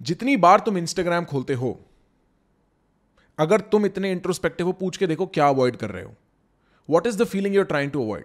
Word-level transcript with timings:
जितनी 0.00 0.36
बार 0.36 0.60
तुम 0.60 0.78
इंस्टाग्राम 0.78 1.24
खोलते 1.24 1.54
हो, 1.54 1.80
अगर 3.38 3.60
तुम 3.72 3.86
इतने 3.86 4.10
इंट्रोस्पेक्टिव 4.12 4.66
हो, 4.66 4.72
पूछ 4.72 4.96
के 4.96 5.06
देखो 5.06 5.26
क्या 5.26 5.48
अवॉइड 5.48 5.76
कर 5.76 5.90
रहे 5.90 6.02
हो। 6.04 6.14
What 6.88 7.06
is 7.06 7.18
the 7.18 7.24
feeling 7.24 7.54
you're 7.54 7.64
trying 7.64 7.90
to 7.90 8.02
avoid 8.02 8.24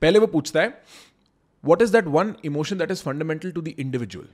पहले 0.00 0.18
वो 0.18 0.26
पूछता 0.26 0.60
है 0.60 0.82
what 1.64 1.82
is 1.82 1.92
that 1.92 2.04
one 2.08 2.34
emotion 2.44 2.78
that 2.78 2.90
is 2.90 3.02
fundamental 3.02 3.52
to 3.52 3.60
the 3.60 3.68
individual 3.68 4.28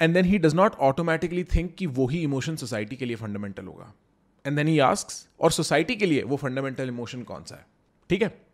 and 0.00 0.14
then 0.14 0.24
he 0.24 0.38
does 0.38 0.54
not 0.54 0.74
automatically 0.82 1.44
think 1.54 1.74
कि 1.74 1.86
वही 1.98 2.22
इमोशन 2.22 2.56
सोसाइटी 2.56 2.96
के 2.96 3.04
लिए 3.04 3.16
फंडामेंटल 3.16 3.66
होगा। 3.66 3.92
एंड 4.44 4.56
देन 4.56 4.68
ही 4.68 4.78
आस्क 4.78 5.08
और 5.40 5.50
सोसाइटी 5.52 5.96
के 5.96 6.06
लिए 6.06 6.22
वो 6.22 6.36
फंडामेंटल 6.36 6.88
इमोशन 6.88 7.22
कौन 7.22 7.44
सा 7.44 7.56
है? 7.56 7.66
ठीक 8.10 8.22
है? 8.22 8.51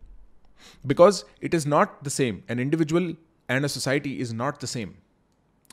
Because 0.85 1.23
it 1.43 1.55
is 1.55 1.69
not 1.69 2.05
the 2.05 2.09
same 2.09 2.41
an 2.51 2.61
individual 2.61 3.15
and 3.51 3.65
a 3.65 3.69
society 3.69 4.13
is 4.17 4.35
not 4.35 4.63
the 4.63 4.67
same 4.69 4.93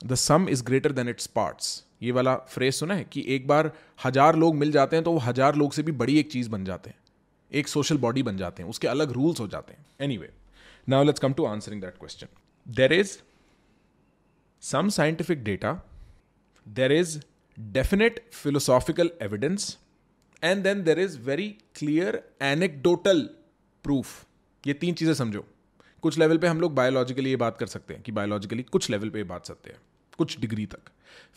the 0.05 0.16
sum 0.16 0.48
is 0.49 0.63
greater 0.63 0.91
than 0.91 1.09
its 1.09 1.27
parts 1.35 1.84
ये 2.03 2.11
वाला 2.11 2.35
फ्रेज 2.49 2.73
सुना 2.73 2.94
है 2.94 3.03
कि 3.11 3.23
एक 3.35 3.48
बार 3.48 3.71
हज़ार 4.05 4.35
लोग 4.35 4.55
मिल 4.55 4.71
जाते 4.71 4.95
हैं 4.95 5.03
तो 5.05 5.11
वो 5.11 5.20
हज़ार 5.20 5.55
लोग 5.55 5.73
से 5.73 5.84
भी 5.84 5.91
बड़ी 5.94 6.17
एक 6.20 6.31
चीज़ 6.31 6.49
बन 6.49 6.66
जाते 6.66 6.89
हैं। 6.89 6.98
एक 7.52 7.67
सोशल 7.67 7.98
बॉडी 7.98 8.23
बन 8.23 8.38
जाते 8.38 8.63
हैं। 8.63 8.70
उसके 8.70 8.88
अलग 8.88 9.11
रूल्स 9.11 9.39
हो 9.39 9.48
जाते 9.48 9.73
हैं। 9.73 9.85
Anyway 10.17 10.30
now 10.88 11.03
let's 11.03 11.20
come 11.20 11.33
to 11.33 11.45
answering 11.45 11.81
that 11.81 11.97
question 11.99 12.27
there 12.66 12.94
is 12.94 13.17
some 14.63 14.89
scientific 14.89 15.44
data 15.44 15.73
there 16.66 16.91
is 16.91 17.17
definite 17.58 18.23
philosophical 18.33 19.11
evidence 19.22 19.77
and 20.44 20.63
then 20.63 20.83
there 20.83 20.99
is 20.99 21.17
very 21.22 21.47
clear 21.75 22.22
anecdotal 22.44 23.22
proof 23.86 24.25
ये 24.65 24.73
तीन 24.75 24.93
चीज़ें 24.93 25.13
समझो। 25.13 25.45
कुछ 26.03 26.17
लेवल 26.17 26.37
पे 26.37 26.47
हम 26.47 26.61
लोग 26.61 26.73
बायोलॉजिकली 26.75 27.29
ये 27.29 27.35
बात 27.37 27.57
कर 27.57 27.65
सकते 27.67 27.93
हैं 27.93 28.03
कि 28.03 28.11
बायोलॉजिकली 28.11 28.63
कुछ 28.63 28.89
लेवल 28.89 29.09
पे 29.09 29.19
ये 29.19 29.23
बात 29.25 29.45
सकते 29.45 29.69
हैं, 29.69 29.80
कुछ 30.19 30.39
डिग्री 30.39 30.66
तक। 30.66 30.89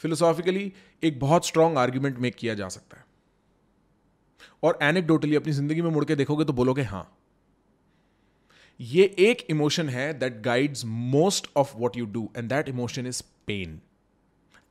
फिलोसॉफिकली 0.02 0.72
एक 1.02 1.18
बहुत 1.20 1.46
स्ट्रांग 1.46 1.78
आर्ग्यूमेंट 1.78 2.18
मेक 2.18 2.34
किया 2.34 2.54
जा 2.54 2.68
सकता 2.68 2.96
है। 2.96 3.06
और 4.62 4.78
एनेक्डोटली 4.82 5.36
अपनी 5.36 5.52
ज़िंदगी 5.52 5.82
में 5.82 5.90
मुड़ 5.90 6.04
के 6.04 6.14
देखोगे 6.16 6.44
तो 6.44 6.52
बोलोगे 6.52 6.82
हाँ। 6.84 7.06
ये 8.80 9.04
एक 9.20 9.46
इमोशन 9.50 9.88
है 9.88 10.12
that 10.18 10.40
guides 10.42 10.84
most 10.86 11.48
of 11.56 11.76
what 11.76 11.96
you 11.96 12.06
do 12.06 12.28
and 12.36 12.48
that 12.48 12.68
emotion 12.68 13.06
is 13.06 13.22
pain 13.46 13.80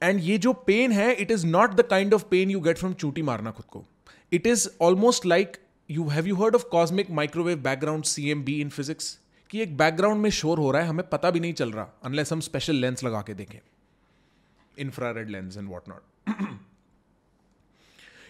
and 0.01 0.19
ये 0.23 0.37
जो 0.37 0.53
पेन 0.67 0.91
है 0.91 1.13
it 1.13 1.31
is 1.31 1.45
not 1.47 1.73
the 1.73 1.87
kind 1.89 2.13
of 2.13 2.23
pain 2.31 2.51
you 2.51 2.59
get 2.59 2.77
from 2.77 2.93
चूटी 2.93 3.21
मारना 3.21 3.51
खुद 3.51 3.65
को। 3.65 3.83
It 4.31 4.47
is 4.47 4.67
almost 4.81 5.25
like 5.25 5.57
you 5.89 6.07
have 6.07 6.27
you 6.27 6.35
heard 6.35 6.55
of 6.55 6.63
cosmic 6.71 7.09
microwave 7.11 7.57
background 7.63 8.03
C 8.03 8.29
M 8.29 8.43
B 8.43 8.59
in 8.61 8.69
physics 8.69 9.17
कि 9.49 9.61
एक 9.61 9.77
background 9.77 10.21
में 10.21 10.29
शोर 10.29 10.59
हो 10.59 10.71
रहा 10.71 10.81
है, 10.81 10.87
हमें 10.87 11.07
पता 11.09 11.31
भी 11.31 11.39
नहीं 11.39 11.53
चल 11.53 11.71
रहा 11.71 11.89
अनलेस 12.05 12.31
हम 12.33 12.39
स्पेशल 12.39 12.75
लेंस 12.75 13.03
लगा 13.03 13.21
के 13.21 13.33
देखें। 13.33 13.59
Infrared 14.77 15.29
lens 15.29 15.57
and 15.57 15.69
what 15.69 15.89
not 15.89 16.01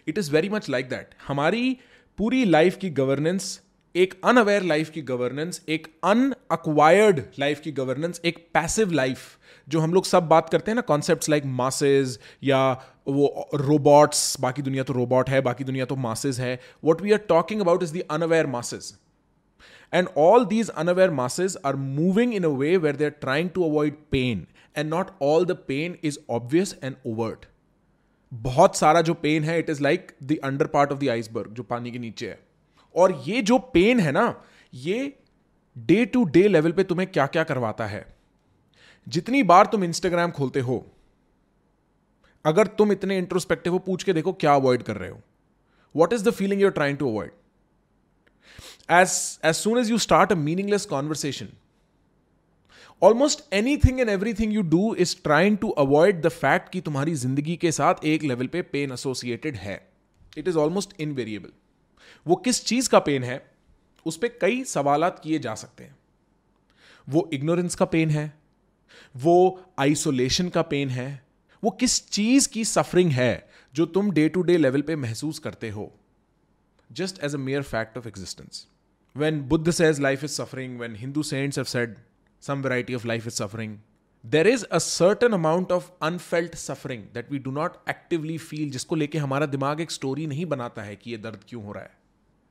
it 0.08 0.18
is 0.18 0.32
very 0.32 0.50
much 0.50 0.70
like 0.70 0.90
that 0.90 1.16
हमारी 1.28 1.78
पूरी 2.18 2.44
लाइफ 2.46 2.78
की 2.78 2.90
गवर्नेंस 2.90 3.62
एक 3.98 4.14
अनअवेयर 4.24 4.64
लाइफ 4.64 4.90
की 4.90 5.02
गवर्नेंस 5.02 5.62
एक 5.70 5.88
अनअक्वायर्ड 6.04 7.22
लाइफ 7.40 7.60
की 7.60 7.72
गवर्नेंस 7.72 8.22
एक 8.26 8.38
पैसिव 8.54 8.92
लाइफ 8.92 9.20
जो 9.70 9.80
हम 9.80 9.94
लोग 9.94 10.06
सब 10.06 10.28
बात 10.28 10.50
करते 10.50 10.72
हैं 10.72 10.76
ना 10.76 10.82
कॉन्सेप्ट 10.82 11.30
लाइक 11.30 11.46
मासेज 11.46 12.20
या 12.44 12.60
वो 13.08 13.50
रोबोट्स 13.56 14.40
बाकी 14.42 14.62
दुनिया 14.62 14.84
तो 14.84 14.94
रोबोट 14.94 15.30
है, 15.30 15.42
बाकी 15.42 15.64
दुनिया 15.64 15.86
तो 15.86 15.96
मासेज 15.96 16.40
है 16.40 16.60
what 16.84 17.02
we 17.02 17.12
are 17.12 17.18
talking 17.18 17.62
about 17.62 17.84
is 17.84 17.98
the 17.98 18.04
unaware 18.12 18.48
masses 18.48 18.94
And 19.94 20.08
all 20.22 20.46
these 20.46 20.70
unaware 20.82 21.12
masses 21.12 21.54
are 21.64 21.78
moving 21.78 22.34
in 22.34 22.44
a 22.44 22.50
way 22.50 22.72
where 22.78 22.94
they're 22.94 23.20
trying 23.22 23.50
to 23.50 23.64
avoid 23.64 24.00
pain. 24.12 24.42
And 24.76 24.90
not 24.90 25.14
all 25.20 25.46
the 25.46 25.56
pain 25.70 25.96
is 26.10 26.18
obvious 26.30 26.74
and 26.82 26.98
overt. 27.06 27.46
बहुत 28.34 28.76
सारा 28.76 29.02
जो 29.02 29.14
pain 29.14 29.44
है 29.44 29.60
it 29.60 29.70
is 29.70 29.82
like 29.84 30.12
the 30.24 30.38
under 30.44 30.68
part 30.68 30.92
of 30.92 31.00
the 31.00 31.10
iceberg 31.10 31.54
जो 31.54 31.64
पानी 31.64 31.92
के 31.92 32.00
नीचे 32.00 32.28
है 32.30 32.40
और 32.96 33.22
ये 33.26 33.42
जो 33.42 33.58
पेन 33.74 34.00
है 34.00 34.12
ना, 34.12 34.44
ये 34.74 35.14
डे 35.76 36.06
टू 36.06 36.24
डे 36.26 36.48
लेवल 36.48 36.72
पे 36.72 36.84
तुम्हें 36.84 37.10
क्या 37.12 37.26
क्या 37.28 37.44
करवाता 37.44 37.86
है। 37.86 38.06
जितनी 39.08 39.44
बार 39.44 39.66
तुम 39.66 39.84
इंस्टाग्राम 39.84 40.32
खोलते 40.32 40.60
हो, 40.60 40.86
अगर 42.46 42.68
तुम 42.70 42.92
इतने 42.92 43.18
इंट्रोस्पेक्टिव 43.18 43.74
हो, 43.74 43.80
पूछ 43.80 44.04
के 44.04 44.14
देखो 44.14 44.34
क्या 44.34 44.54
अवॉइड 44.56 44.84
कर 44.84 44.98
रहे 44.98 45.10
हो। 45.10 45.22
What 45.96 46.14
is 46.14 46.24
the 46.24 46.32
feeling 46.32 46.62
you're 46.62 46.72
trying 46.72 46.98
to 46.98 47.10
avoid 47.10 47.32
as 48.92 49.40
as 49.46 49.56
soon 49.56 49.78
as 49.80 49.90
you 49.92 49.98
start 50.00 50.32
a 50.32 50.36
meaningless 50.38 50.86
conversation 50.86 51.48
almost 53.02 53.42
anything 53.78 54.00
and 54.00 54.10
everything 54.34 54.54
you 54.54 54.62
do 54.70 54.94
is 54.96 55.16
trying 55.24 55.58
to 55.58 55.74
avoid 55.80 56.22
the 56.26 56.32
fact 56.34 56.70
कि 56.72 56.82
तुम्हारी 56.82 57.14
ज़िंदगी 57.16 57.56
के 57.56 57.72
साथ 57.72 58.06
एक 58.06 58.24
लेवल 58.24 58.48
पे 58.48 58.62
पेन 58.64 58.92
एसोसिएटेड 58.92 59.56
है। 59.56 59.80
It 60.38 60.48
is 60.48 60.58
almost 60.58 61.02
invariable 61.02 61.50
वो 62.28 62.36
किस 62.36 62.64
चीज़ 62.66 62.90
का 62.90 63.00
पेन 63.00 63.24
है 63.24 63.52
उस 64.06 64.18
पर 64.18 64.28
कई 64.42 64.64
सवाल 64.64 65.10
किए 65.24 65.40
जा 65.40 65.56
सकते 65.56 65.84
हैं। 65.84 65.96
वो 67.08 67.30
इग्नोरेंस 67.34 67.76
का 67.76 67.86
पेन 67.86 68.10
है 68.10 68.34
वो 69.16 69.66
आइसोलेशन 69.80 70.50
का 70.50 70.62
पेन 70.62 70.90
है 70.90 71.10
वो 71.64 71.72
किस 71.72 72.10
चीज़ 72.10 72.50
की 72.50 72.66
सफरिंग 72.66 73.12
है 73.12 73.50
जो 73.74 73.86
तुम 73.86 74.12
डे 74.12 74.30
टू 74.30 74.42
डे 74.42 74.58
लेवल 74.58 74.82
पे 74.82 74.96
महसूस 74.96 75.40
करते 75.40 75.70
हो। 75.70 75.92
Just 76.92 77.24
as 77.24 77.36
a 77.36 77.38
mere 77.38 77.62
fact 77.62 77.98
of 77.98 78.08
existence 78.08 78.68
when 79.16 79.42
Buddha 79.42 79.72
says 79.72 80.00
life 80.00 80.24
is 80.24 80.32
suffering 80.32 80.80
when 80.80 80.96
Hindu 80.96 81.24
saints 81.24 81.58
have 81.60 81.68
said 81.68 81.98
some 82.44 82.62
variety 82.64 82.96
of 82.96 83.06
life 83.06 83.24
is 83.28 83.38
suffering, 83.42 83.72
there 84.26 84.48
is 84.48 84.64
a 84.66 84.78
certain 84.78 85.34
amount 85.34 85.72
of 85.72 85.90
unfelt 86.02 86.56
suffering 86.56 87.04
that 87.14 87.32
we 87.32 87.40
do 87.40 87.52
not 87.52 87.76
actively 87.90 88.38
feel 88.38 88.70
जिसको 88.70 88.96
लेके 88.96 89.18
हमारा 89.18 89.46
दिमाग 89.46 89.82
एक 89.82 89.92
story 89.92 90.28
नहीं 90.28 90.46
बनाता 90.46 90.82
है 90.82 90.96
कि 90.96 91.12
ये 91.12 91.18
दर्द 91.18 91.44
क्यों 91.50 91.64
हो 91.64 91.72
रहा 91.72 91.84
है। 91.84 91.98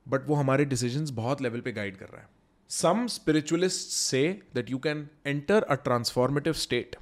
बट 0.07 0.27
वो 0.27 0.35
हमारे 0.35 0.65
डिसीज़न 0.65 1.15
बहुत 1.15 1.41
लेवल 1.41 1.61
पे 1.61 1.71
गाइड 1.71 1.97
कर 1.97 2.05
रहा 2.05 2.21
है। 2.21 2.29
Some 2.69 3.07
spiritualist 3.07 3.89
say 3.89 4.41
that 4.55 4.71
you 4.71 4.77
can 4.77 5.07
enter 5.27 5.63
a 5.63 5.75
transformative 5.75 6.53
state 6.53 6.95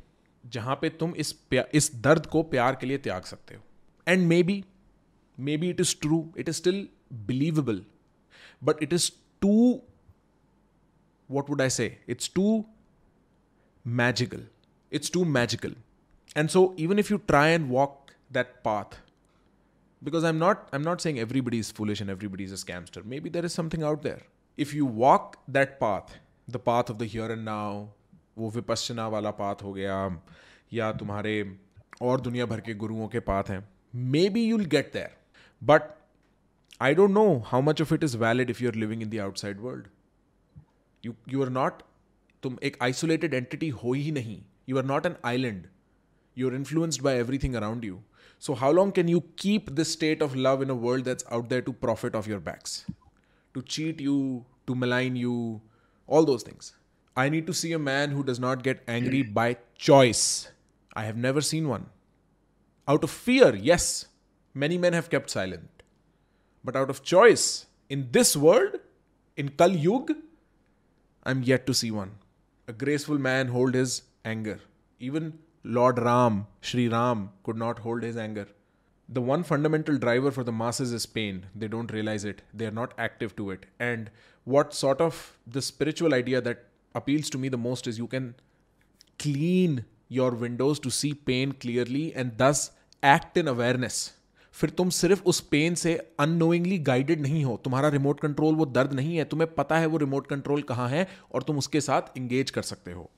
जहाँ 0.44 0.76
पे 0.76 0.90
तुम 0.90 1.14
इस 1.16 1.36
इस 1.54 1.92
दर्द 1.96 2.26
को 2.26 2.44
प्यार 2.44 2.76
के 2.76 2.88
लिए 2.88 2.98
त्याग 2.98 3.24
सकते 3.24 3.56
हो। 3.56 3.62
And 4.08 4.28
maybe 4.44 4.64
maybe 5.58 5.70
it 5.70 5.82
is 5.82 5.96
true 6.02 6.34
it 6.38 6.50
is 6.50 6.56
still 6.56 6.88
believable 7.14 7.86
but 8.64 8.84
it 8.84 8.94
is 8.94 9.12
too 9.42 9.82
what 11.30 11.50
would 11.50 11.62
I 11.62 11.70
say 11.70 11.98
it's 12.08 12.32
too 12.36 12.66
magical. 13.88 14.40
It's 14.98 15.10
too 15.16 15.26
magical. 15.38 15.74
And 16.42 16.52
so 16.52 16.62
even 16.86 17.00
if 17.04 17.10
you 17.14 17.18
try 17.32 17.48
and 17.56 17.70
walk 17.70 18.14
that 18.38 18.54
path, 18.68 18.96
because 20.08 20.28
I'm 20.30 20.40
not 20.40 20.70
I'm 20.78 20.86
not 20.88 21.02
saying 21.06 21.20
everybody 21.24 21.60
is 21.64 21.72
foolish 21.80 22.02
and 22.06 22.14
everybody 22.16 22.48
is 22.50 22.56
a 22.58 22.62
scamster. 22.62 23.04
Maybe 23.14 23.34
there 23.36 23.46
is 23.50 23.58
something 23.60 23.84
out 23.92 24.04
there. 24.08 24.22
If 24.66 24.74
you 24.74 24.86
walk 25.04 25.38
that 25.58 25.80
path, 25.80 26.16
the 26.48 26.60
path 26.70 26.90
of 26.90 27.00
the 27.04 27.08
here 27.16 27.32
and 27.38 27.46
now, 27.46 27.70
वो 28.38 28.50
विपස්සना 28.52 29.08
वाला 29.08 29.32
path 29.42 29.64
हो 29.64 29.74
गया 29.74 29.98
या 30.74 30.92
तुम्हारे 31.02 31.36
और 32.02 32.22
दुनिया 32.22 32.46
भर 32.46 32.62
के 32.62 32.74
गुरुओं 32.84 33.08
के 33.08 33.20
पाथ 33.30 33.50
हैं 33.50 33.62
maybe 34.30 34.46
you'll 34.46 34.66
get 34.76 34.92
there 34.94 35.16
but 35.72 35.92
I 36.86 36.94
don't 37.00 37.16
know 37.18 37.30
how 37.50 37.62
much 37.66 37.82
of 37.84 37.92
it 37.96 38.04
is 38.06 38.16
valid 38.22 38.50
if 38.54 38.62
you're 38.62 38.80
living 38.84 39.04
in 39.04 39.12
the 39.12 39.22
outside 39.26 39.62
world. 39.66 39.86
You 41.06 41.14
you 41.34 41.46
are 41.46 41.54
not 41.58 41.84
तुम 42.44 42.58
एक 42.70 42.78
isolated 42.90 43.38
entity 43.40 43.72
हो 43.84 43.94
ही 43.94 44.12
नहीं. 44.12 44.42
You 44.66 44.78
are 44.78 44.84
not 44.84 45.06
an 45.06 45.18
island. 45.24 45.68
You're 46.34 46.56
influenced 46.56 47.04
by 47.04 47.16
everything 47.16 47.56
around 47.56 47.84
you. 47.84 48.04
So 48.40 48.56
how 48.56 48.72
long 48.72 48.92
can 48.92 49.08
you 49.08 49.22
keep 49.38 49.76
this 49.76 49.92
state 49.92 50.22
of 50.22 50.36
love 50.36 50.62
in 50.62 50.70
a 50.70 50.76
world 50.76 51.06
that's 51.06 51.24
out 51.32 51.50
there 51.50 51.62
to 51.62 51.74
profit 51.74 52.16
off 52.16 52.28
your 52.28 52.40
backs? 52.40 52.86
To 53.54 53.62
cheat 53.62 54.02
you, 54.02 54.46
to 54.68 54.76
malign 54.76 55.16
you, 55.16 55.62
all 56.08 56.26
those 56.26 56.44
things. 56.44 56.74
I 57.16 57.30
need 57.30 57.48
to 57.48 57.54
see 57.54 57.72
a 57.72 57.80
man 57.80 58.12
who 58.12 58.24
does 58.24 58.40
not 58.40 58.64
get 58.64 58.84
angry 58.88 59.22
by 59.22 59.58
choice. 59.78 60.50
I 60.96 61.06
have 61.06 61.16
never 61.16 61.42
seen 61.42 61.70
one. 61.70 61.86
Out 62.88 63.04
of 63.04 63.10
fear, 63.10 63.56
yes. 63.56 64.08
Many 64.54 64.78
men 64.78 64.94
have 64.94 65.10
kept 65.10 65.30
silent. 65.30 65.84
But 66.64 66.76
out 66.76 66.90
of 66.90 67.04
choice, 67.04 67.68
in 67.90 68.10
this 68.12 68.36
world, 68.36 68.80
in 69.38 69.50
Kal 69.50 69.72
Yug, 69.72 70.12
I'm 71.24 71.44
yet 71.44 71.66
to 71.68 71.74
see 71.74 71.92
one. 71.92 72.12
A 72.68 72.74
graceful 72.74 73.18
man 73.18 73.48
hold 73.48 73.76
his 73.76 74.02
anger. 74.26 74.60
Even 75.00 75.38
Lord 75.64 76.00
Ram, 76.00 76.48
Sri 76.62 76.88
Ram, 76.88 77.30
could 77.44 77.58
not 77.58 77.80
hold 77.80 78.04
his 78.04 78.18
anger. 78.18 78.48
The 79.10 79.22
one 79.22 79.44
fundamental 79.44 79.98
driver 79.98 80.32
for 80.32 80.44
the 80.44 80.52
masses 80.52 80.92
is 80.92 81.06
pain. 81.06 81.46
They 81.56 81.68
don't 81.68 81.92
realize 81.92 82.26
it. 82.26 82.42
They 82.54 82.66
are 82.66 82.72
not 82.72 82.94
active 82.98 83.36
to 83.36 83.52
it. 83.52 83.66
And 83.80 84.10
what 84.48 84.74
sort 84.74 85.00
of 85.00 85.38
the 85.48 85.62
spiritual 85.62 86.14
idea 86.14 86.42
that 86.42 86.66
appeals 86.96 87.30
to 87.32 87.38
me 87.38 87.50
the 87.50 87.58
most 87.58 87.88
is 87.88 87.98
you 87.98 88.08
can 88.08 88.34
clean 89.20 89.86
your 90.10 90.32
windows 90.32 90.80
to 90.80 90.90
see 90.90 91.14
pain 91.14 91.52
clearly 91.52 92.14
and 92.16 92.38
thus 92.38 92.72
act 93.04 93.38
in 93.38 93.48
awareness 93.48 94.12
फिर 94.54 94.70
तुम 94.70 94.90
सिर्फ़ 94.90 95.24
उस 95.26 95.40
pen 95.52 95.76
से 95.76 95.94
unknowingly 96.20 96.78
guided 96.90 97.22
नहीं 97.22 97.44
हो 97.44 97.56
तुम्हारा 97.64 97.88
remote 97.96 98.20
control 98.20 98.56
वो 98.56 98.66
दर्द 98.66 98.94
नहीं 98.94 99.18
है 99.18 99.24
तुम्हें 99.32 99.54
पता 99.56 99.78
है 99.80 99.86
वो 99.86 99.98
रिमोट 99.98 100.28
कंट्रोल 100.28 100.62
कहाँ 100.70 100.88
है 100.90 101.08
और 101.34 101.44
तुम 101.44 101.58
उसके 101.58 101.82
साथ 101.82 102.18
इंगेज 102.18 102.52
कर 102.58 102.62
सकते 102.62 102.92
हो 102.92 103.10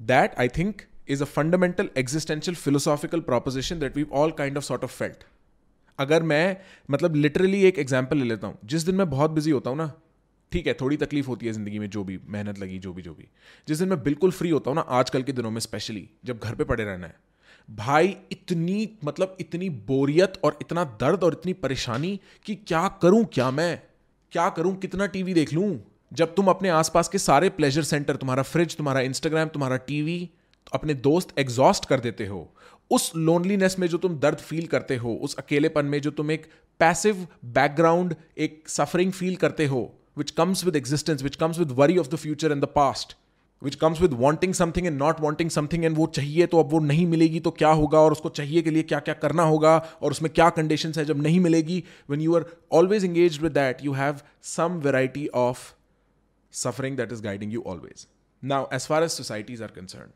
that 0.00 0.34
I 0.38 0.48
think 0.48 0.82
is 1.08 1.22
a 1.22 1.26
fundamental 1.26 1.90
existential 1.96 2.54
philosophical 2.54 3.20
proposition 3.20 3.78
that 3.78 3.96
we 3.96 4.06
all 4.12 4.30
kind 4.30 4.56
of 4.56 4.64
sort 4.64 4.84
of 4.84 4.96
felt 4.98 5.24
अगर 5.98 6.22
मैं 6.22 6.56
मतलब 6.90 7.14
लिटरली 7.14 7.62
एक 7.64 7.78
एग्ज़ाम्पल 7.78 8.18
ले 8.18 8.24
लेता 8.24 8.46
हूँ। 8.46 8.58
जिस 8.64 8.82
दिन 8.82 8.94
मैं 8.94 9.08
बहुत 9.10 9.30
बिज़ी 9.30 9.50
होता 9.50 9.70
हूँ 9.70 9.78
ना, 9.78 9.92
ठीक 10.52 10.66
है, 10.66 10.74
थोड़ी 10.74 10.96
तकलीफ़ 10.96 11.26
होती 11.26 11.46
है 11.46 11.52
ज़िंदगी 11.52 11.78
में, 11.78 11.88
जो 11.90 12.02
भी 12.04 12.18
मेहनत 12.28 12.58
लगी, 12.58 12.78
जो 12.78 12.92
भी 12.92 13.02
जो 13.02 13.14
भी। 13.14 13.28
जिस 13.68 13.78
दिन 13.78 13.88
मैं 13.88 14.02
बिल्कुल 14.02 14.30
फ्री 14.30 14.50
होता 14.50 14.70
हूँ 14.70 14.76
ना, 14.76 14.80
आजकल 14.80 15.22
के 15.22 15.32
दिनों 15.32 15.50
में 15.50 15.60
स्पेशली 15.60 16.08
जब 16.24 16.38
घर 16.38 16.54
पे 16.54 16.64
पड़े 16.64 16.84
रहना 16.84 17.06
है। 17.06 17.14
भाई, 17.68 18.16
इतनी 18.32 18.98
मतलब 19.04 19.36
इतनी 19.40 19.70
बोरियत 19.70 20.40
और 20.44 20.58
इतना 20.60 20.84
दर्द 21.00 21.24
और 21.24 21.32
इतनी 21.32 21.52
परेशानी 21.52 22.20
कि 22.44 22.54
क्या 22.54 22.86
करूँ, 23.02 23.24
क्या 23.24 23.50
मैं? 23.50 23.82
क्या 24.32 24.48
करूँ? 24.48 24.76
कितना 24.76 25.06
टीवी 25.06 25.34
देख 25.34 25.52
लूँ? 25.52 25.70
जब 26.12 26.34
तुम 26.34 26.48
अपने 26.48 26.68
आसपास 26.68 27.08
के 27.08 27.18
सारे 27.18 27.48
प्लेजर 27.48 27.82
सेंटर 27.82 28.16
तुम्हारा 28.16 28.42
फ्रिज 28.42 28.76
तुम्हारा 28.76 29.00
इंस्टाग्राम 29.00 29.48
तुम्हारा 29.48 29.76
टीवी 29.86 30.30
अपने 30.72 30.94
दोस्त 30.94 31.38
एग्जॉस्ट 31.38 31.84
कर 31.84 32.00
देते 32.00 32.26
हो, 32.26 32.48
उस 32.90 33.12
लोनलीनेस 33.16 33.78
में 33.78 33.86
जो 33.88 33.98
तुम 33.98 34.18
दर्द 34.18 34.38
फील 34.38 34.66
करते 34.66 34.96
हो, 34.96 35.14
उस 35.14 35.36
अकेलेपन 35.36 35.86
में 35.86 36.00
जो 36.00 36.10
तुम 36.10 36.30
एक 36.30 36.46
पैसिव 36.80 37.26
बैकग्राउंड 37.44 38.14
एक 38.38 38.68
सफरिंग 38.68 39.12
फील 39.12 39.36
करते 39.36 39.66
हो 39.66 39.92
which 40.16 40.30
comes 40.30 40.64
with 40.64 40.76
existence 40.76 41.22
which 41.22 41.36
comes 41.36 41.58
with 41.58 41.70
worry 41.72 41.98
of 41.98 42.08
the 42.08 42.16
future 42.16 42.52
and 42.52 42.62
the 42.62 42.68
past 42.74 43.16
which 43.62 43.74
comes 43.74 44.00
with 44.00 44.12
wanting 44.12 44.54
something 44.54 44.86
and 44.86 44.98
not 44.98 45.20
wanting 45.20 45.50
something 45.50 45.84
and 45.84 45.96
वो 45.96 46.06
चाहिए 46.06 46.46
तो 46.46 46.60
अब 46.60 46.70
वो 46.72 46.78
नहीं 46.80 47.06
मिलेगी 47.06 47.40
तो 47.40 47.50
क्या 47.50 47.68
होगा, 47.70 47.98
और 47.98 48.12
उसको 48.12 48.28
चाहिए 48.30 48.62
के 48.62 48.70
लिए 48.70 48.82
क्या 48.82 48.98
क्या 49.00 49.14
करना 49.14 49.42
होगा, 49.42 49.76
और 50.02 50.10
उसमें 50.10 50.32
क्या 50.32 50.48
कंडीशन 50.50 50.92
है 50.96 51.04
जब 51.04 51.22
नहीं 51.22 51.40
मिलेगी 51.40 51.82
when 52.10 52.20
you 52.20 52.36
are 52.36 52.44
always 52.72 53.04
engage 53.04 53.40
with 53.42 53.52
that 53.52 53.84
you 53.84 53.92
have 53.92 54.20
some 54.42 54.80
variety 54.84 55.26
of 55.34 55.72
suffering 56.64 56.96
that 56.96 57.12
is 57.12 57.20
guiding 57.20 57.50
you 57.50 57.62
always. 57.62 58.06
Now, 58.40 58.66
as 58.70 58.86
far 58.86 59.02
as 59.02 59.12
societies 59.12 59.60
are 59.60 59.68
concerned, 59.68 60.12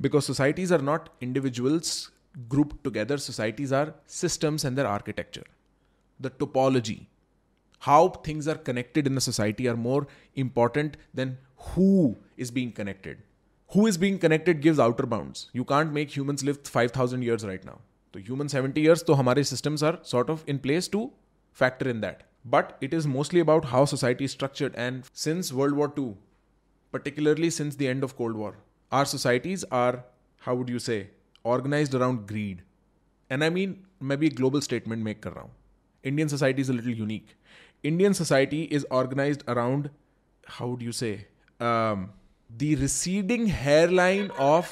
because 0.00 0.26
societies 0.26 0.72
are 0.72 0.84
not 0.90 1.08
individuals 1.20 2.10
grouped 2.48 2.82
together, 2.84 3.16
societies 3.18 3.72
are 3.72 3.94
systems 4.06 4.64
and 4.64 4.76
their 4.76 4.86
architecture. 4.86 5.44
The 6.20 6.30
topology, 6.30 7.06
how 7.78 8.08
things 8.08 8.48
are 8.48 8.56
connected 8.56 9.06
in 9.06 9.16
a 9.16 9.20
society, 9.20 9.68
are 9.68 9.76
more 9.76 10.06
important 10.34 10.96
than 11.14 11.38
who 11.68 12.16
is 12.36 12.50
being 12.50 12.72
connected. 12.72 13.22
Who 13.72 13.86
is 13.86 13.96
being 13.96 14.18
connected 14.18 14.60
gives 14.60 14.78
outer 14.78 15.06
bounds. 15.06 15.48
You 15.52 15.64
can't 15.64 15.92
make 15.92 16.14
humans 16.14 16.44
live 16.44 16.60
5,000 16.64 17.22
years 17.22 17.46
right 17.46 17.64
now. 17.64 17.78
So 18.12 18.20
human 18.20 18.50
70 18.50 18.78
years, 18.78 19.02
so 19.06 19.14
our 19.14 19.42
systems 19.42 19.82
are 19.82 19.98
sort 20.02 20.28
of 20.28 20.44
in 20.46 20.58
place 20.58 20.88
to 20.88 21.10
factor 21.52 21.88
in 21.88 22.02
that. 22.02 22.24
But 22.44 22.84
it 22.84 22.94
is 22.94 23.08
mostly 23.08 23.40
about 23.40 23.66
how 23.66 23.86
society 23.86 24.28
structured 24.28 24.74
and 24.76 25.02
since 25.14 25.52
world 25.52 25.76
war 25.76 25.88
two 25.96 26.04
particularly 26.92 27.50
since 27.50 27.78
the 27.78 27.82
end 27.82 28.04
of 28.04 28.14
cold 28.14 28.36
war 28.36 28.56
our 28.92 29.04
societies 29.04 29.64
are 29.72 30.02
how 30.42 30.56
would 30.56 30.70
you 30.70 30.78
say 30.78 30.98
organise 31.44 31.94
around 31.94 32.20
greed 32.20 32.60
and 33.30 33.42
I 33.42 33.50
mean 33.50 33.76
मैं 34.02 34.18
भी 34.18 34.26
एक 34.26 34.36
global 34.36 34.60
statement 34.60 35.04
make 35.04 35.22
कर 35.22 35.32
रहा 35.32 35.44
हूँ 35.44 35.54
Indian 36.04 36.28
society 36.28 36.62
is 36.62 36.72
little 36.72 36.98
unique 36.98 37.26
Indian 37.84 38.12
society 38.12 38.62
is 38.62 38.86
organise 38.92 39.44
around 39.48 39.88
how 40.48 40.68
would 40.68 40.82
you 40.82 40.92
say 40.92 41.14
the 41.60 42.76
receding 42.80 43.46
hairline 43.48 44.28
of 44.40 44.70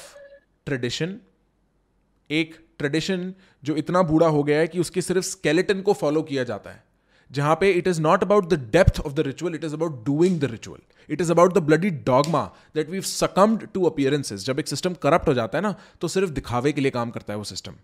tradition 0.65 1.19
एक 2.29 2.55
tradition 2.77 3.33
जो 3.63 3.75
इतना 3.75 4.01
बूढ़ा 4.01 4.27
हो 4.27 4.43
गया 4.43 4.59
है 4.59 4.67
कि 4.67 4.79
उसके 4.79 5.01
सिर्फ़ 5.01 5.25
स्केलेटन 5.25 5.81
को 5.81 5.93
फॉलो 5.93 6.21
किया 6.21 6.43
जाता 6.43 6.69
है। 6.69 6.83
जहाँ 7.31 7.55
पे 7.55 7.71
it 7.71 7.87
is 7.87 8.01
not 8.01 8.23
about 8.23 8.49
the 8.53 8.59
depth 8.71 8.99
of 8.99 9.13
the 9.13 9.19
ritual 9.27 9.55
it 9.55 9.63
is 9.63 9.73
about 9.73 10.03
doing 10.05 10.39
the 10.39 10.51
ritual 10.51 10.79
it 11.09 11.21
is 11.21 11.31
about 11.31 11.53
the 11.53 11.63
bloody 11.63 11.89
dogma 11.89 12.43
that 12.75 12.89
we 12.89 13.01
succumbed 13.01 13.67
to 13.73 13.85
appearances 13.85 14.45
जब 14.45 14.59
एक 14.59 14.67
सिस्टम 14.67 14.93
करप्ट 15.03 15.27
हो 15.27 15.33
जाता 15.33 15.57
है 15.57 15.61
ना 15.61 15.75
तो 16.01 16.07
सिर्फ़ 16.07 16.31
दिखावे 16.31 16.71
के 16.71 16.81
लिए 16.81 16.91
काम 16.91 17.09
करता 17.09 17.33
है 17.33 17.37
वो 17.37 17.43
सिस्टम 17.43 17.75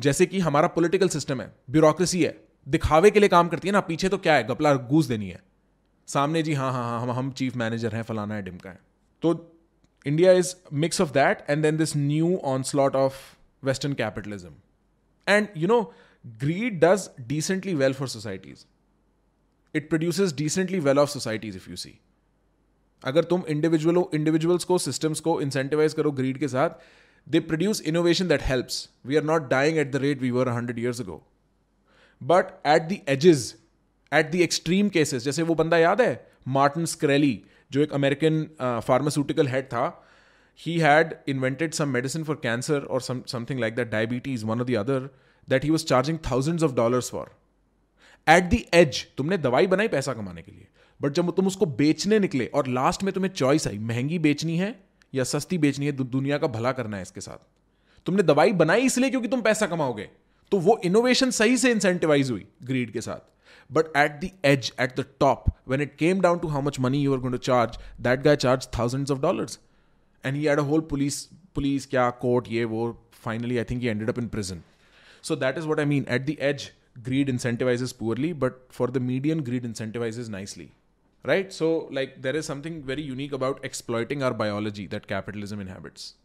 जैसे 0.00 0.26
कि 0.26 0.40
हमारा 0.40 0.68
पॉलिटिकल 0.68 1.08
सिस्टम 1.08 1.40
है 1.40 1.52
ब्यूरोक्रेसी 1.70 2.22
है, 2.22 2.36
दिखावे 2.66 3.10
के 3.10 3.20
लिए 3.20 3.28
काम 3.28 3.48
करती 3.48 3.68
है 3.68 3.72
ना, 3.72 3.80
पीछे 3.80 4.08
तो 4.08 4.18
क्या 4.18 4.34
है, 4.34 4.44
गपला 4.46 4.74
गूस 4.90 5.06
देनी 5.06 5.28
है. 5.28 5.40
सामने 6.08 6.42
जी 6.42 6.54
हाँ 6.54 6.70
हाँ 6.72 6.84
हाँ 6.84 7.00
हम 7.00 7.10
हम 7.10 7.30
चीफ 7.32 7.56
मैनेजर 7.56 7.94
हैं, 7.94 8.02
फलाना 8.02 8.34
है, 8.34 8.42
डिमका 8.42 8.70
है. 8.70 8.78
तो 9.22 9.32
India 10.06 10.32
is 10.32 10.54
mix 10.72 11.00
of 11.00 11.12
that 11.12 11.44
and 11.50 11.62
then 11.62 11.76
this 11.76 11.96
new 11.96 12.36
onslaught 12.62 12.96
of 12.96 13.16
western 13.62 13.92
capitalism 13.92 14.52
and 15.26 15.48
you 15.56 15.68
know 15.68 15.80
greed 16.24 16.78
does 16.84 17.08
decently 17.28 17.74
well 17.74 17.92
for 17.94 18.08
societies 18.08 18.64
it 19.74 19.88
produces 19.88 20.34
decently 20.34 20.78
well 20.80 20.98
off 20.98 21.10
societies 21.10 21.56
if 21.56 21.70
you 21.70 21.76
see 21.76 21.98
अगर 23.02 23.24
तुम 23.24 23.44
individual 23.48 24.04
individuals 24.14 24.64
को 24.64 24.78
systems 24.78 25.20
को 25.20 25.40
incentivise 25.40 25.94
करो 25.94 26.10
greed 26.12 26.38
के 26.38 26.48
साथ 26.48 26.84
they 27.26 27.40
produce 27.40 27.80
innovation 27.82 28.28
that 28.28 28.42
helps 28.42 28.88
we 29.06 29.16
are 29.16 29.24
not 29.24 29.48
dying 29.50 29.78
at 29.78 29.90
the 29.92 29.96
rate 29.96 30.20
we 30.22 30.30
were 30.30 30.48
hundred 30.48 30.78
years 30.78 31.00
ago 31.00 31.22
but 32.20 32.52
at 32.66 32.82
the 32.82 32.98
edges 33.08 33.54
at 34.12 34.30
the 34.30 34.40
extreme 34.42 34.88
cases 34.88 35.24
जैसे 35.24 35.42
वो 35.42 35.54
बंदा 35.54 35.78
याद 35.78 36.00
है 36.00 36.12
मार्टिन 36.56 36.86
स्क्रेली 36.86 37.40
जो 37.72 37.80
एक 37.80 37.92
अमेरिकन 37.92 38.42
फार्मास्यूटिकल 38.86 39.48
हेड 39.48 39.66
था 39.66 39.84
he 40.60 40.78
had 40.78 41.14
invented 41.28 41.72
some 41.74 41.88
medicine 41.88 42.24
for 42.24 42.36
cancer 42.42 42.80
or 42.80 43.00
something 43.02 43.60
like 43.60 43.74
that 43.76 43.90
diabetes 43.90 44.44
one 44.44 44.60
of 44.60 44.68
the 44.68 44.74
other 44.76 45.08
that 45.48 45.64
he 45.64 45.70
was 45.70 45.84
charging 45.86 46.18
thousand 46.30 46.62
of 46.62 46.74
dollar 46.74 47.00
for 47.02 47.34
at 48.26 48.44
the 48.44 48.64
edge 48.74 49.04
तुमने 49.16 49.38
दवाई 49.38 49.66
बनाई 49.66 49.88
पैसा 49.88 50.12
कमाने 50.14 50.42
के 50.42 50.52
लिए। 50.52 50.66
बट 51.00 51.12
जब 51.12 51.34
तुम 51.36 51.46
उसको 51.46 51.66
बेचने 51.74 52.18
निकले 52.18 52.46
और 52.46 52.66
लास्ट 52.68 53.02
में 53.02 53.12
तुम्हें 53.14 53.32
चॉइस 53.32 53.66
आई, 53.68 53.78
महँगी 53.80 54.18
बेचनी 54.18 54.56
है 54.56 54.74
या 55.12 55.24
सस्ती 55.24 55.58
बेचनी 55.58 55.86
है 55.86 55.92
दुनिया 55.92 56.38
का 56.38 56.46
भला 56.48 56.72
करना 56.72 56.96
है 56.96 57.02
इसके 57.02 57.20
साथ। 57.20 57.46
तुमने 58.06 58.22
दवाई 58.22 58.52
बनाई 58.54 58.82
इसलिए 58.82 59.10
क्योंकि 59.10 59.28
तुम 59.28 59.40
पैसा 59.42 59.66
कमाओगे। 59.66 60.08
तो 60.52 60.58
वो 60.58 60.80
इनोवेशन 60.84 61.30
सही 61.32 61.56
से 61.56 61.70
इंसेंटिवाइज 61.70 62.30
हुई 62.30 62.46
ग्रीड 62.64 62.90
के 62.92 63.00
साथ। 63.00 63.30
But 63.70 63.96
at 63.96 64.18
the 64.20 64.30
edge 64.44 64.72
at 64.80 64.98
the 65.00 65.04
top 65.20 65.44
when 65.68 65.80
it 65.80 65.96
came 65.98 66.20
down 66.20 66.38
to 66.38 66.48
how 66.48 66.62
much 66.62 66.80
money 66.80 67.02
you're 67.02 67.18
are 67.18 67.30
to 67.30 67.36
charge 67.38 67.78
that 68.00 68.22
guy 68.22 68.36
charge 68.36 68.68
thousand 68.78 69.10
of 69.10 69.20
dollar 69.20 69.46
and 70.24 70.36
he 70.36 70.46
at 70.46 70.58
a 70.58 70.62
whole 70.62 70.80
police 70.90 71.22
police 71.54 71.86
क्या 71.86 72.08
court 72.20 72.48
ये, 72.50 72.64
वो 72.64 73.08
finally 73.24 73.58
I 73.58 73.64
think 73.64 73.82
he 73.82 73.88
ended 73.88 74.08
up 74.08 74.18
in 74.18 74.28
present 74.28 74.62
So 75.24 75.34
that 75.36 75.56
is 75.56 75.66
what 75.66 75.80
I 75.80 75.86
mean. 75.86 76.04
At 76.06 76.26
the 76.26 76.38
edge, 76.38 76.72
greed 77.02 77.28
incentivizes 77.28 77.96
poorly, 77.96 78.34
but 78.34 78.66
for 78.68 78.88
the 78.88 79.00
median, 79.00 79.42
greed 79.42 79.62
incentivizes 79.64 80.28
nicely. 80.28 80.72
Right? 81.24 81.50
So, 81.50 81.88
like, 81.90 82.20
there 82.20 82.36
is 82.36 82.44
something 82.44 82.82
very 82.82 83.00
unique 83.00 83.32
about 83.32 83.64
exploiting 83.64 84.22
our 84.22 84.34
biology 84.34 84.86
that 84.88 85.06
capitalism 85.06 85.60
inhabits. 85.60 86.16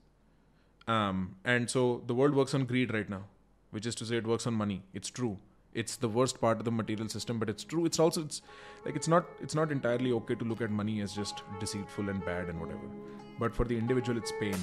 Um, 0.85 1.35
and 1.45 1.69
so 1.69 2.03
the 2.07 2.13
world 2.13 2.35
works 2.35 2.53
on 2.53 2.65
greed 2.65 2.93
right 2.93 3.09
now, 3.09 3.23
which 3.71 3.85
is 3.85 3.95
to 3.95 4.05
say, 4.05 4.17
it 4.17 4.27
works 4.27 4.45
on 4.45 4.53
money. 4.53 4.83
It's 4.93 5.09
true 5.09 5.37
it's 5.73 5.97
the 5.97 6.09
worst 6.09 6.41
part 6.41 6.57
of 6.57 6.65
the 6.65 6.71
material 6.71 7.07
system 7.07 7.37
but 7.37 7.47
it's 7.47 7.63
true 7.63 7.85
it's 7.85 7.99
also 7.99 8.23
it's 8.23 8.41
like 8.85 8.95
it's 8.95 9.07
not 9.07 9.25
it's 9.39 9.53
not 9.53 9.71
entirely 9.71 10.11
okay 10.11 10.33
to 10.33 10.43
look 10.43 10.61
at 10.61 10.71
money 10.71 10.99
as 11.01 11.13
just 11.13 11.43
deceitful 11.59 12.09
and 12.09 12.25
bad 12.25 12.49
and 12.49 12.59
whatever 12.59 12.89
but 13.37 13.53
for 13.53 13.65
the 13.65 13.77
individual 13.77 14.17
it's 14.17 14.33
pain 14.39 14.55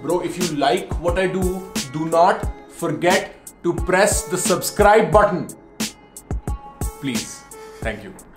bro 0.00 0.20
if 0.20 0.38
you 0.38 0.56
like 0.56 0.88
what 1.00 1.18
i 1.18 1.26
do 1.26 1.72
do 1.92 2.04
not 2.04 2.61
forget 2.72 3.36
to 3.62 3.74
press 3.74 4.24
the 4.24 4.36
subscribe 4.38 5.12
button. 5.12 5.48
Please. 7.00 7.42
Thank 7.80 8.04
you 8.04 8.31